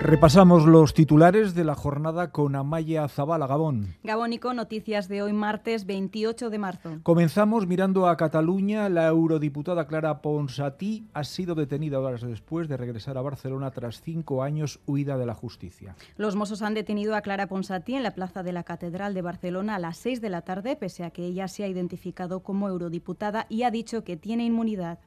Repasamos 0.00 0.64
los 0.64 0.94
titulares 0.94 1.56
de 1.56 1.64
la 1.64 1.74
jornada 1.74 2.30
con 2.30 2.54
Amaya 2.54 3.08
Zabala 3.08 3.48
Gabón. 3.48 3.96
Gabónico, 4.04 4.54
noticias 4.54 5.08
de 5.08 5.22
hoy 5.22 5.32
martes 5.32 5.86
28 5.86 6.50
de 6.50 6.58
marzo. 6.58 6.90
Comenzamos 7.02 7.66
mirando 7.66 8.06
a 8.06 8.16
Cataluña. 8.16 8.88
La 8.88 9.08
eurodiputada 9.08 9.88
Clara 9.88 10.22
Ponsatí 10.22 11.08
ha 11.14 11.24
sido 11.24 11.56
detenida 11.56 11.98
horas 11.98 12.22
después 12.22 12.68
de 12.68 12.76
regresar 12.76 13.18
a 13.18 13.22
Barcelona 13.22 13.72
tras 13.72 14.00
cinco 14.00 14.44
años 14.44 14.78
huida 14.86 15.18
de 15.18 15.26
la 15.26 15.34
justicia. 15.34 15.96
Los 16.16 16.36
Mossos 16.36 16.62
han 16.62 16.74
detenido 16.74 17.16
a 17.16 17.20
Clara 17.20 17.48
Ponsatí 17.48 17.96
en 17.96 18.04
la 18.04 18.14
plaza 18.14 18.44
de 18.44 18.52
la 18.52 18.62
Catedral 18.62 19.14
de 19.14 19.22
Barcelona 19.22 19.74
a 19.74 19.78
las 19.80 19.96
6 19.98 20.20
de 20.20 20.30
la 20.30 20.42
tarde, 20.42 20.76
pese 20.76 21.02
a 21.02 21.10
que 21.10 21.24
ella 21.24 21.48
se 21.48 21.64
ha 21.64 21.68
identificado 21.68 22.40
como 22.40 22.68
eurodiputada 22.68 23.46
y 23.48 23.64
ha 23.64 23.72
dicho 23.72 24.04
que 24.04 24.16
tiene 24.16 24.44
inmunidad. 24.44 25.00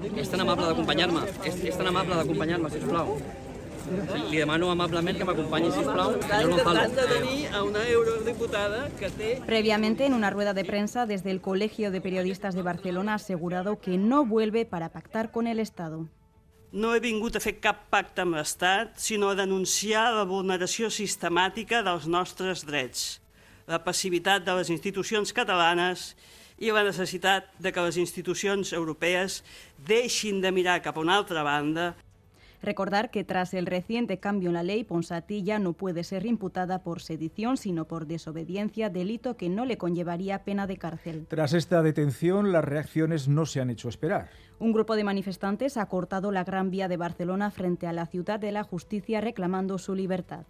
És 0.00 0.30
tan 0.32 0.40
amable 0.40 0.64
d'acompanyar-me, 0.64 1.26
és, 1.44 1.60
és 1.60 1.76
tan 1.76 1.90
amable 1.90 2.16
d'acompanyar-me, 2.16 2.70
sisplau. 2.72 3.18
Li 4.30 4.38
demano 4.38 4.70
amablement 4.70 5.18
que 5.18 5.24
m'acompanyi, 5.24 5.70
sisplau, 5.72 6.12
Gonzalo. 6.12 6.88
de 6.88 7.06
tenir 7.14 7.48
a 7.54 7.62
una 7.62 7.88
eurodiputada 7.88 8.88
que 8.98 9.10
té 9.10 9.42
Previamente, 9.46 10.06
en 10.06 10.14
una 10.14 10.30
rueda 10.30 10.54
de 10.54 10.64
prensa 10.64 11.06
desde 11.06 11.30
el 11.30 11.40
Colegio 11.40 11.90
de 11.90 12.00
Periodistas 12.00 12.54
de 12.54 12.62
Barcelona 12.62 13.12
ha 13.12 13.16
asegurado 13.16 13.80
que 13.80 13.98
no 13.98 14.24
vuelve 14.24 14.64
para 14.64 14.90
pactar 14.90 15.30
con 15.30 15.46
el 15.46 15.58
Estado. 15.60 16.06
no 16.72 16.94
he 16.94 17.00
vingut 17.00 17.34
a 17.34 17.40
fer 17.42 17.56
cap 17.58 17.88
pacte 17.90 18.22
amb 18.22 18.36
l'Estat, 18.38 18.94
sinó 19.02 19.30
a 19.30 19.34
denunciar 19.34 20.12
la 20.14 20.24
vulneració 20.24 20.90
sistemàtica 20.90 21.82
dels 21.82 22.06
nostres 22.06 22.62
drets, 22.66 23.20
la 23.66 23.80
passivitat 23.82 24.44
de 24.46 24.54
les 24.54 24.70
institucions 24.70 25.32
catalanes 25.34 26.14
i 26.58 26.70
la 26.70 26.84
necessitat 26.84 27.50
de 27.58 27.72
que 27.72 27.82
les 27.82 27.96
institucions 27.96 28.72
europees 28.76 29.40
deixin 29.88 30.40
de 30.40 30.52
mirar 30.52 30.82
cap 30.84 30.96
a 30.96 31.02
una 31.02 31.16
altra 31.16 31.42
banda 31.42 31.96
Recordar 32.62 33.10
que 33.10 33.24
tras 33.24 33.54
el 33.54 33.66
reciente 33.66 34.18
cambio 34.18 34.50
en 34.50 34.54
la 34.54 34.62
ley, 34.62 34.84
Ponsatí 34.84 35.42
ya 35.42 35.58
no 35.58 35.72
puede 35.72 36.04
ser 36.04 36.26
imputada 36.26 36.82
por 36.82 37.00
sedición, 37.00 37.56
sino 37.56 37.86
por 37.86 38.06
desobediencia, 38.06 38.90
delito 38.90 39.36
que 39.36 39.48
no 39.48 39.64
le 39.64 39.78
conllevaría 39.78 40.44
pena 40.44 40.66
de 40.66 40.76
cárcel. 40.76 41.26
Tras 41.28 41.54
esta 41.54 41.82
detención, 41.82 42.52
las 42.52 42.64
reacciones 42.64 43.28
no 43.28 43.46
se 43.46 43.60
han 43.60 43.70
hecho 43.70 43.88
esperar. 43.88 44.28
Un 44.58 44.72
grupo 44.72 44.94
de 44.94 45.04
manifestantes 45.04 45.78
ha 45.78 45.86
cortado 45.86 46.32
la 46.32 46.44
Gran 46.44 46.70
Vía 46.70 46.86
de 46.86 46.98
Barcelona 46.98 47.50
frente 47.50 47.86
a 47.86 47.94
la 47.94 48.04
ciudad 48.04 48.38
de 48.38 48.52
la 48.52 48.62
justicia 48.62 49.22
reclamando 49.22 49.78
su 49.78 49.94
libertad. 49.94 50.44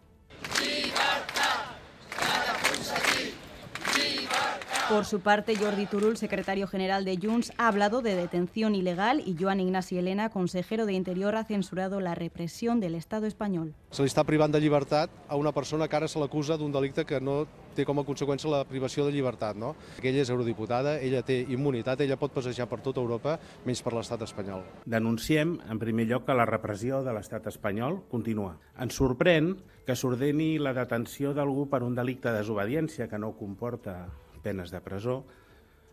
Por 4.91 5.05
su 5.05 5.21
parte, 5.21 5.55
Jordi 5.55 5.87
Turull, 5.87 6.17
secretario 6.17 6.67
general 6.67 7.05
de 7.05 7.17
Junts, 7.17 7.53
ha 7.59 7.69
hablado 7.69 8.03
de 8.03 8.17
detención 8.17 8.75
ilegal 8.75 9.23
y 9.25 9.37
Joan 9.39 9.61
Ignasi 9.61 9.99
Elena, 9.99 10.31
consejero 10.31 10.85
de 10.85 10.95
Interior, 10.95 11.37
ha 11.37 11.45
censurado 11.45 12.01
la 12.01 12.17
represión 12.17 12.81
del 12.81 12.97
Estado 12.97 13.27
español. 13.27 13.73
Se 13.95 14.03
li 14.03 14.11
està 14.11 14.25
privant 14.27 14.51
de 14.51 14.59
llibertat 14.59 15.13
a 15.29 15.37
una 15.39 15.53
persona 15.55 15.87
que 15.87 15.95
ara 15.95 16.09
se 16.11 16.19
l'acusa 16.19 16.57
d'un 16.59 16.75
delicte 16.75 17.05
que 17.07 17.21
no 17.23 17.45
té 17.77 17.85
com 17.87 18.03
a 18.03 18.05
conseqüència 18.05 18.51
la 18.51 18.65
privació 18.67 19.05
de 19.07 19.13
llibertat. 19.15 19.55
No? 19.55 19.77
Ella 20.03 20.25
és 20.25 20.33
eurodiputada, 20.35 20.97
ella 20.99 21.23
té 21.23 21.39
immunitat, 21.47 22.03
ella 22.03 22.19
pot 22.19 22.35
passejar 22.35 22.67
per 22.67 22.81
tota 22.83 22.99
Europa, 22.99 23.37
menys 23.63 23.85
per 23.87 23.93
l'estat 23.95 24.25
espanyol. 24.27 24.65
Denunciem, 24.91 25.55
en 25.71 25.79
primer 25.79 26.09
lloc, 26.11 26.25
que 26.27 26.35
la 26.35 26.49
repressió 26.51 27.05
de 27.07 27.15
l'estat 27.15 27.47
espanyol 27.47 28.01
continua. 28.11 28.57
Ens 28.75 28.99
sorprèn 28.99 29.55
que 29.87 29.95
s'ordeni 29.95 30.57
la 30.59 30.75
detenció 30.75 31.31
d'algú 31.31 31.69
per 31.71 31.85
un 31.87 31.95
delicte 31.95 32.35
de 32.35 32.43
desobediència 32.43 33.07
que 33.07 33.23
no 33.23 33.37
comporta 33.39 34.01
penes 34.43 34.71
de 34.71 34.81
presó, 34.81 35.27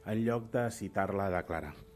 en 0.06 0.24
lloc 0.26 0.52
de 0.52 0.70
citar-la 0.72 1.28
a 1.28 1.36
declarar. 1.42 1.87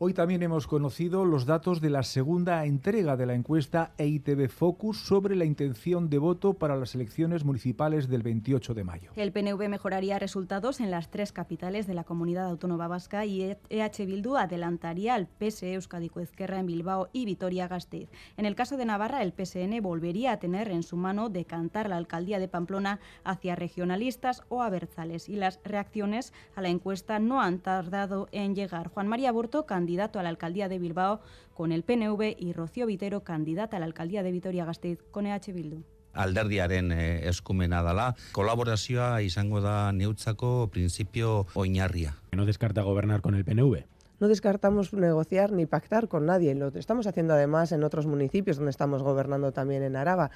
Hoy 0.00 0.14
también 0.14 0.44
hemos 0.44 0.68
conocido 0.68 1.24
los 1.24 1.44
datos 1.44 1.80
de 1.80 1.90
la 1.90 2.04
segunda 2.04 2.64
entrega 2.66 3.16
de 3.16 3.26
la 3.26 3.34
encuesta 3.34 3.94
EITB 3.98 4.48
Focus 4.48 4.96
sobre 5.00 5.34
la 5.34 5.44
intención 5.44 6.08
de 6.08 6.18
voto 6.18 6.54
para 6.54 6.76
las 6.76 6.94
elecciones 6.94 7.44
municipales 7.44 8.08
del 8.08 8.22
28 8.22 8.74
de 8.74 8.84
mayo. 8.84 9.10
El 9.16 9.32
PNV 9.32 9.68
mejoraría 9.68 10.20
resultados 10.20 10.78
en 10.78 10.92
las 10.92 11.10
tres 11.10 11.32
capitales 11.32 11.88
de 11.88 11.94
la 11.94 12.04
comunidad 12.04 12.44
autónoma 12.44 12.86
vasca 12.86 13.26
y 13.26 13.56
EH 13.70 14.06
Bildu 14.06 14.36
adelantaría 14.36 15.14
al 15.14 15.26
PSE 15.26 15.74
Euskadiko 15.74 16.20
Ezquerra 16.20 16.60
en 16.60 16.66
Bilbao 16.66 17.08
y 17.12 17.24
Vitoria-Gasteiz. 17.24 18.08
En 18.36 18.46
el 18.46 18.54
caso 18.54 18.76
de 18.76 18.84
Navarra, 18.84 19.24
el 19.24 19.32
PSN 19.32 19.82
volvería 19.82 20.30
a 20.30 20.38
tener 20.38 20.70
en 20.70 20.84
su 20.84 20.96
mano 20.96 21.28
decantar 21.28 21.88
la 21.88 21.96
alcaldía 21.96 22.38
de 22.38 22.46
Pamplona 22.46 23.00
hacia 23.24 23.56
regionalistas 23.56 24.44
o 24.48 24.62
aberzales 24.62 25.28
y 25.28 25.34
las 25.34 25.58
reacciones 25.64 26.32
a 26.54 26.62
la 26.62 26.68
encuesta 26.68 27.18
no 27.18 27.42
han 27.42 27.58
tardado 27.58 28.28
en 28.30 28.54
llegar. 28.54 28.86
Juan 28.86 29.08
María 29.08 29.32
Burto, 29.32 29.66
candidato 29.66 29.87
a 29.96 30.22
la 30.22 30.28
alcaldía 30.28 30.68
de 30.68 30.78
Bilbao 30.78 31.20
con 31.54 31.72
el 31.72 31.82
PNV 31.82 32.36
y 32.38 32.52
Rocío 32.52 32.86
Vitero, 32.86 33.24
candidata 33.24 33.78
a 33.78 33.80
la 33.80 33.86
alcaldía 33.86 34.22
de 34.22 34.32
Vitoria-Gasteiz 34.32 35.02
con 35.10 35.26
EH 35.26 35.52
Bildu. 35.52 35.82
alderdiaren 36.12 36.90
eh, 36.90 37.28
eskumena 37.28 37.82
dela. 37.82 38.16
Kolaborazioa 38.32 39.22
izango 39.22 39.60
da 39.62 39.92
neutzako 39.92 40.68
printzipio 40.72 41.46
oinarria. 41.54 42.16
No 42.32 42.44
descarta 42.44 42.82
gobernar 42.82 43.20
con 43.20 43.36
el 43.36 43.44
PNV. 43.44 43.84
No 44.18 44.26
descartamos 44.26 44.92
negociar 44.92 45.52
ni 45.52 45.66
pactar 45.66 46.08
con 46.08 46.26
nadie. 46.26 46.54
Lo 46.56 46.68
estamos 46.74 47.06
haciendo 47.06 47.34
además 47.34 47.70
en 47.70 47.84
otros 47.84 48.06
municipios 48.06 48.56
donde 48.56 48.70
estamos 48.70 49.02
gobernando 49.02 49.52
también 49.52 49.84
en 49.84 49.94
Araba. 49.94 50.32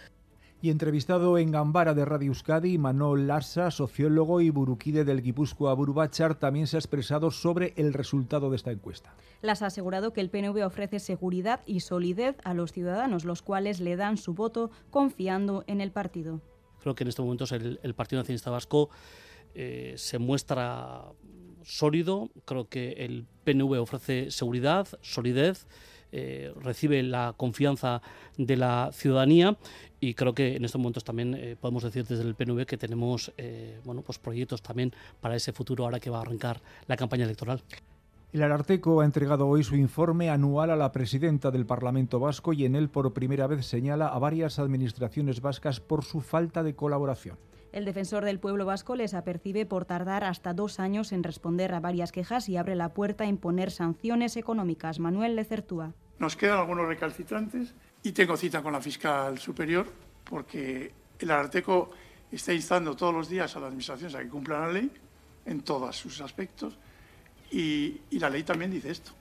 Y 0.63 0.71
entrevistado 0.71 1.39
en 1.39 1.51
Gambara 1.51 1.93
de 1.93 2.05
Radio 2.05 2.29
Euskadi, 2.29 2.79
Manol 2.79 3.27
Larsa, 3.27 3.73
sociólogo 3.73 4.41
y 4.41 4.51
buruquide 4.51 5.05
del 5.05 5.21
Guipúzcoa 5.21 5.75
Burubachar, 5.75 6.37
también 6.37 6.69
se 6.69 6.77
ha 6.77 6.79
expresado 6.79 7.33
sobre 7.33 7.75
el 7.77 7.93
resultado 7.93 8.49
de 8.49 8.55
esta 8.55 8.71
encuesta. 8.71 9.13
Las 9.41 9.63
ha 9.63 9.67
asegurado 9.67 10.13
que 10.13 10.21
el 10.21 10.31
PNV 10.31 10.65
ofrece 10.65 11.01
seguridad 11.01 11.63
y 11.67 11.81
solidez 11.81 12.37
a 12.45 12.55
los 12.55 12.71
ciudadanos, 12.71 13.25
los 13.25 13.43
cuales 13.43 13.81
le 13.81 13.97
dan 13.97 14.17
su 14.17 14.35
voto 14.35 14.71
confiando 14.91 15.65
en 15.67 15.81
el 15.81 15.91
partido. 15.91 16.41
Creo 16.81 16.95
que 16.95 17.03
en 17.03 17.09
estos 17.09 17.25
momentos 17.25 17.51
el, 17.51 17.81
el 17.83 17.95
Partido 17.95 18.21
Nacionalista 18.21 18.53
Vasco 18.53 18.89
eh, 19.57 19.95
se 19.97 20.19
muestra 20.21 21.07
sólido, 21.65 22.31
creo 22.45 22.69
que 22.69 22.93
el 22.93 23.27
PNV 23.43 23.81
ofrece 23.81 24.31
seguridad, 24.31 24.87
solidez, 25.01 25.67
eh, 26.13 26.53
recibe 26.61 27.03
la 27.03 27.35
confianza 27.37 28.03
de 28.37 28.57
la 28.57 28.91
ciudadanía 28.93 29.57
y 30.01 30.15
creo 30.15 30.35
que 30.35 30.57
en 30.57 30.65
estos 30.65 30.81
momentos 30.81 31.05
también 31.05 31.35
eh, 31.35 31.57
podemos 31.59 31.83
decir 31.83 32.05
desde 32.05 32.23
el 32.23 32.35
PNV 32.35 32.67
que 32.67 32.77
tenemos 32.77 33.33
eh, 33.39 33.81
bueno, 33.85 34.03
pues 34.03 34.19
proyectos 34.19 34.63
también 34.63 34.93
para 35.21 35.37
ese 35.37 35.53
futuro 35.53 35.85
ahora 35.85 36.01
que 36.01 36.11
va 36.11 36.19
a 36.19 36.23
arrancar 36.23 36.61
la 36.87 36.97
campaña 36.97 37.25
electoral. 37.25 37.63
El 38.33 38.43
Ararteco 38.43 39.01
ha 39.01 39.05
entregado 39.05 39.47
hoy 39.47 39.63
su 39.63 39.77
informe 39.77 40.31
anual 40.31 40.71
a 40.71 40.77
la 40.77 40.91
presidenta 40.91 41.51
del 41.51 41.67
Parlamento 41.67 42.19
Vasco 42.19 42.55
y 42.55 42.65
en 42.65 42.77
él 42.77 42.89
por 42.89 43.13
primera 43.13 43.47
vez 43.47 43.67
señala 43.67 44.09
a 44.09 44.19
varias 44.19 44.59
administraciones 44.59 45.43
vascas 45.43 45.81
por 45.81 46.03
su 46.03 46.21
falta 46.21 46.63
de 46.63 46.75
colaboración. 46.75 47.37
El 47.73 47.87
defensor 47.87 48.27
del 48.27 48.39
pueblo 48.39 48.67
vasco 48.67 48.97
les 48.97 49.15
apercibe 49.15 49.65
por 49.65 49.87
tardar 49.87 50.25
hasta 50.25 50.53
dos 50.53 50.79
años 50.79 51.11
en 51.11 51.23
responder 51.23 51.73
a 51.73 51.81
varias 51.81 52.13
quejas 52.13 52.51
y 52.51 52.59
abre 52.59 52.77
la 52.77 52.93
puerta 52.93 53.25
a 53.25 53.27
imponer 53.27 53.71
sanciones 53.71 54.37
económicas. 54.37 54.99
Manuel 54.99 55.37
Lecertúa. 55.37 55.95
Nos 56.19 56.37
quedan 56.37 56.59
algunos 56.59 56.87
recalcitrantes 56.87 57.75
y 58.03 58.13
tengo 58.13 58.37
cita 58.37 58.63
con 58.63 58.75
la 58.75 58.81
fiscal 58.83 59.39
superior 59.39 59.87
porque 60.25 60.93
el 61.19 61.31
Ararteco 61.31 61.91
está 62.31 62.53
instando 62.53 62.95
todos 62.95 63.15
los 63.15 63.31
días 63.31 63.57
a 63.57 63.61
las 63.61 63.69
administraciones 63.69 64.15
a 64.15 64.21
que 64.21 64.29
cumplan 64.29 64.61
la 64.61 64.73
ley 64.73 64.91
en 65.47 65.63
todos 65.63 65.97
sus 65.97 66.21
aspectos 66.21 66.79
y, 67.51 68.03
y 68.11 68.19
la 68.19 68.29
ley 68.29 68.43
también 68.43 68.71
dice 68.71 68.91
esto. 68.91 69.13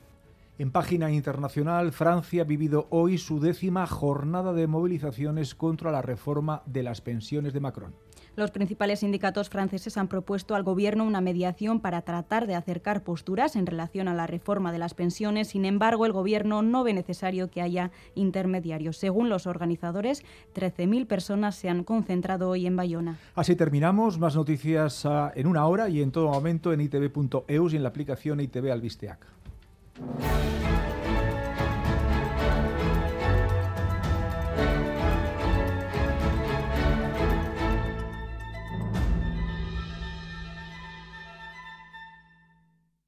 En 0.62 0.70
página 0.70 1.10
internacional, 1.10 1.92
Francia 1.92 2.44
ha 2.44 2.46
vivido 2.46 2.86
hoy 2.92 3.18
su 3.18 3.40
décima 3.40 3.88
jornada 3.88 4.54
de 4.54 4.68
movilizaciones 4.68 5.56
contra 5.56 5.92
la 5.92 6.04
reforma 6.04 6.62
de 6.68 6.84
las 6.84 7.02
pensiones 7.02 7.54
de 7.54 7.60
Macron. 7.60 7.96
Los 8.36 8.52
principales 8.52 9.00
sindicatos 9.00 9.50
franceses 9.50 9.98
han 9.98 10.08
propuesto 10.08 10.54
al 10.54 10.62
gobierno 10.62 11.04
una 11.04 11.20
mediación 11.20 11.80
para 11.80 12.04
tratar 12.04 12.46
de 12.46 12.54
acercar 12.54 13.04
posturas 13.04 13.56
en 13.56 13.66
relación 13.66 14.08
a 14.08 14.14
la 14.14 14.28
reforma 14.28 14.72
de 14.72 14.78
las 14.78 14.94
pensiones. 14.94 15.48
Sin 15.48 15.66
embargo, 15.66 16.06
el 16.06 16.12
gobierno 16.12 16.62
no 16.62 16.84
ve 16.84 16.94
necesario 16.94 17.50
que 17.50 17.64
haya 17.64 17.90
intermediarios. 18.14 18.98
Según 18.98 19.30
los 19.30 19.48
organizadores, 19.48 20.24
13.000 20.54 21.08
personas 21.08 21.56
se 21.56 21.70
han 21.70 21.84
concentrado 21.84 22.50
hoy 22.50 22.68
en 22.68 22.76
Bayona. 22.76 23.18
Así 23.34 23.56
terminamos. 23.56 24.20
Más 24.20 24.36
noticias 24.36 25.06
uh, 25.06 25.32
en 25.34 25.48
una 25.48 25.66
hora 25.66 25.90
y 25.90 26.04
en 26.04 26.12
todo 26.12 26.30
momento 26.30 26.72
en 26.72 26.82
itv.eus 26.82 27.74
y 27.74 27.78
en 27.78 27.82
la 27.82 27.90
aplicación 27.90 28.40
ITV 28.42 28.72
Albisteac. 28.72 29.41
Thank 30.02 30.56
you. 30.56 30.61